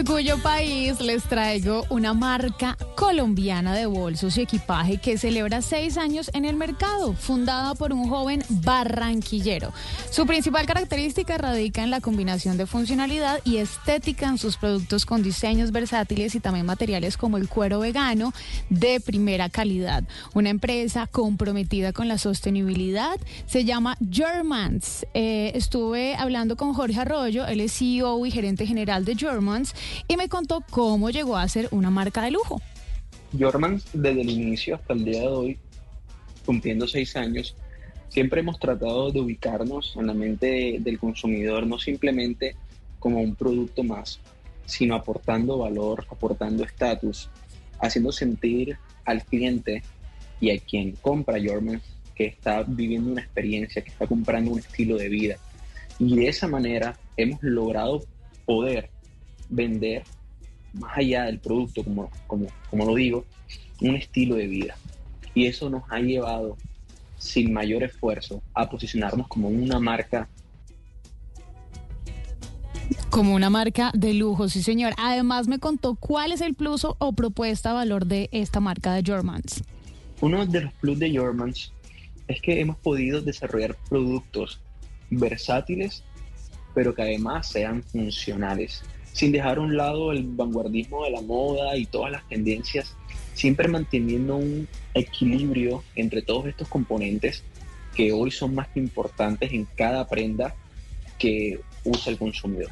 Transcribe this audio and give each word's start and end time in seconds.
Orgullo 0.00 0.38
País 0.38 0.98
les 1.02 1.24
traigo 1.24 1.84
una 1.90 2.14
marca 2.14 2.74
colombiana 2.94 3.74
de 3.74 3.84
bolsos 3.84 4.38
y 4.38 4.40
equipaje 4.40 4.96
que 4.96 5.18
celebra 5.18 5.60
seis 5.60 5.98
años 5.98 6.30
en 6.32 6.46
el 6.46 6.56
mercado, 6.56 7.12
fundada 7.12 7.74
por 7.74 7.92
un 7.92 8.08
joven 8.08 8.42
barranquillero. 8.48 9.74
Su 10.10 10.26
principal 10.26 10.64
característica 10.64 11.36
radica 11.36 11.82
en 11.82 11.90
la 11.90 12.00
combinación 12.00 12.56
de 12.56 12.64
funcionalidad 12.64 13.40
y 13.44 13.58
estética 13.58 14.26
en 14.26 14.38
sus 14.38 14.56
productos 14.56 15.04
con 15.04 15.22
diseños 15.22 15.70
versátiles 15.70 16.34
y 16.34 16.40
también 16.40 16.64
materiales 16.64 17.18
como 17.18 17.36
el 17.36 17.48
cuero 17.48 17.80
vegano 17.80 18.32
de 18.70 19.00
primera 19.00 19.50
calidad. 19.50 20.04
Una 20.32 20.48
empresa 20.48 21.08
comprometida 21.08 21.92
con 21.92 22.08
la 22.08 22.16
sostenibilidad 22.16 23.18
se 23.46 23.66
llama 23.66 23.98
Germans. 24.10 25.04
Eh, 25.12 25.52
estuve 25.54 26.14
hablando 26.14 26.56
con 26.56 26.72
Jorge 26.72 27.00
Arroyo, 27.00 27.46
él 27.46 27.60
es 27.60 27.74
CEO 27.76 28.24
y 28.24 28.30
gerente 28.30 28.66
general 28.66 29.04
de 29.04 29.14
Germans 29.14 29.74
y 30.08 30.16
me 30.16 30.28
contó 30.28 30.64
cómo 30.70 31.10
llegó 31.10 31.36
a 31.36 31.48
ser 31.48 31.68
una 31.70 31.90
marca 31.90 32.22
de 32.22 32.30
lujo. 32.30 32.60
Jormans, 33.38 33.86
desde 33.92 34.22
el 34.22 34.30
inicio 34.30 34.74
hasta 34.74 34.92
el 34.92 35.04
día 35.04 35.20
de 35.20 35.28
hoy, 35.28 35.58
cumpliendo 36.44 36.86
seis 36.88 37.14
años, 37.16 37.54
siempre 38.08 38.40
hemos 38.40 38.58
tratado 38.58 39.10
de 39.10 39.20
ubicarnos 39.20 39.94
en 39.96 40.06
la 40.06 40.14
mente 40.14 40.78
del 40.80 40.98
consumidor, 40.98 41.66
no 41.66 41.78
simplemente 41.78 42.56
como 42.98 43.20
un 43.20 43.34
producto 43.34 43.82
más, 43.82 44.20
sino 44.66 44.94
aportando 44.94 45.58
valor, 45.58 46.06
aportando 46.10 46.64
estatus, 46.64 47.30
haciendo 47.80 48.12
sentir 48.12 48.76
al 49.04 49.24
cliente 49.24 49.82
y 50.40 50.50
a 50.50 50.58
quien 50.58 50.92
compra 50.92 51.38
Jormans 51.42 51.82
que 52.14 52.26
está 52.26 52.62
viviendo 52.62 53.12
una 53.12 53.22
experiencia, 53.22 53.82
que 53.82 53.90
está 53.90 54.06
comprando 54.06 54.50
un 54.50 54.58
estilo 54.58 54.96
de 54.96 55.08
vida. 55.08 55.36
Y 55.98 56.16
de 56.16 56.28
esa 56.28 56.48
manera 56.48 56.98
hemos 57.16 57.42
logrado 57.42 58.04
poder 58.44 58.90
vender, 59.50 60.04
más 60.72 60.96
allá 60.96 61.24
del 61.24 61.38
producto, 61.38 61.84
como, 61.84 62.10
como, 62.26 62.46
como 62.70 62.86
lo 62.86 62.94
digo, 62.94 63.24
un 63.80 63.96
estilo 63.96 64.36
de 64.36 64.46
vida. 64.46 64.76
Y 65.34 65.46
eso 65.46 65.68
nos 65.68 65.82
ha 65.90 65.98
llevado, 65.98 66.56
sin 67.18 67.52
mayor 67.52 67.82
esfuerzo, 67.82 68.42
a 68.54 68.68
posicionarnos 68.68 69.28
como 69.28 69.48
una 69.48 69.78
marca 69.78 70.28
como 73.10 73.34
una 73.34 73.50
marca 73.50 73.90
de 73.94 74.14
lujo, 74.14 74.48
sí 74.48 74.62
señor. 74.62 74.94
Además 74.96 75.48
me 75.48 75.58
contó 75.58 75.96
cuál 75.96 76.32
es 76.32 76.40
el 76.40 76.54
plus 76.54 76.84
o, 76.84 77.12
propuesta 77.12 77.72
valor 77.72 78.06
de 78.06 78.28
esta 78.32 78.60
marca 78.60 78.94
de 78.94 79.02
Germans. 79.02 79.62
Uno 80.20 80.46
de 80.46 80.62
los 80.62 80.72
plus 80.74 80.98
de 80.98 81.10
Germans 81.10 81.72
es 82.28 82.40
que 82.40 82.60
hemos 82.60 82.76
podido 82.76 83.20
desarrollar 83.20 83.76
productos 83.88 84.60
versátiles, 85.10 86.04
pero 86.74 86.94
que 86.94 87.02
además 87.02 87.48
sean 87.48 87.82
funcionales 87.82 88.82
sin 89.12 89.32
dejar 89.32 89.58
a 89.58 89.60
un 89.60 89.76
lado 89.76 90.12
el 90.12 90.24
vanguardismo 90.24 91.04
de 91.04 91.10
la 91.10 91.20
moda 91.20 91.76
y 91.76 91.86
todas 91.86 92.12
las 92.12 92.26
tendencias, 92.28 92.96
siempre 93.34 93.68
manteniendo 93.68 94.36
un 94.36 94.68
equilibrio 94.94 95.82
entre 95.94 96.22
todos 96.22 96.46
estos 96.46 96.68
componentes 96.68 97.44
que 97.94 98.12
hoy 98.12 98.30
son 98.30 98.54
más 98.54 98.68
importantes 98.74 99.52
en 99.52 99.66
cada 99.76 100.06
prenda 100.06 100.54
que 101.18 101.60
usa 101.84 102.12
el 102.12 102.18
consumidor. 102.18 102.70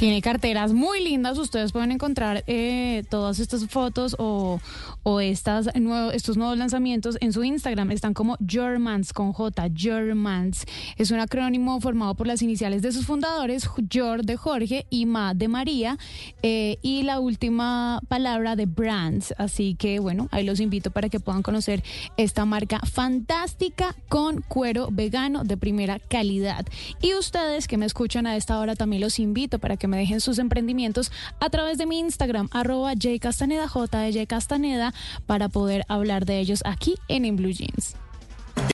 Tiene 0.00 0.22
carteras 0.22 0.72
muy 0.72 1.04
lindas. 1.04 1.36
Ustedes 1.36 1.72
pueden 1.72 1.92
encontrar 1.92 2.42
eh, 2.46 3.04
todas 3.10 3.38
estas 3.38 3.66
fotos 3.66 4.16
o, 4.18 4.58
o 5.02 5.20
estas 5.20 5.68
estos 6.14 6.38
nuevos 6.38 6.56
lanzamientos 6.56 7.18
en 7.20 7.34
su 7.34 7.44
Instagram. 7.44 7.90
Están 7.90 8.14
como 8.14 8.38
Germans 8.46 9.12
con 9.12 9.34
J, 9.34 9.68
Germans. 9.76 10.64
Es 10.96 11.10
un 11.10 11.20
acrónimo 11.20 11.78
formado 11.82 12.14
por 12.14 12.26
las 12.26 12.40
iniciales 12.40 12.80
de 12.80 12.92
sus 12.92 13.04
fundadores, 13.04 13.66
Jor 13.66 14.24
de 14.24 14.36
Jorge 14.36 14.86
y 14.88 15.04
Ma 15.04 15.34
de 15.34 15.48
María, 15.48 15.98
eh, 16.42 16.78
y 16.80 17.02
la 17.02 17.20
última 17.20 18.00
palabra 18.08 18.56
de 18.56 18.64
Brands. 18.64 19.34
Así 19.36 19.74
que 19.74 19.98
bueno, 19.98 20.28
ahí 20.30 20.44
los 20.46 20.60
invito 20.60 20.90
para 20.90 21.10
que 21.10 21.20
puedan 21.20 21.42
conocer 21.42 21.84
esta 22.16 22.46
marca 22.46 22.80
fantástica 22.90 23.94
con 24.08 24.40
cuero 24.40 24.88
vegano 24.90 25.44
de 25.44 25.58
primera 25.58 25.98
calidad. 25.98 26.64
Y 27.02 27.12
ustedes 27.12 27.68
que 27.68 27.76
me 27.76 27.84
escuchan 27.84 28.26
a 28.26 28.36
esta 28.36 28.58
hora 28.58 28.76
también 28.76 29.02
los 29.02 29.18
invito 29.18 29.58
para 29.58 29.76
que 29.76 29.89
me 29.90 29.98
dejen 29.98 30.20
sus 30.20 30.38
emprendimientos 30.38 31.12
a 31.40 31.50
través 31.50 31.76
de 31.76 31.84
mi 31.84 31.98
Instagram, 31.98 32.48
arroba 32.52 32.94
jcastaneda, 32.94 33.68
J 33.68 34.26
Castaneda, 34.26 34.94
para 35.26 35.50
poder 35.50 35.84
hablar 35.88 36.24
de 36.24 36.38
ellos 36.38 36.62
aquí 36.64 36.94
en 37.08 37.26
En 37.26 37.36
Blue 37.36 37.52
Jeans. 37.52 37.99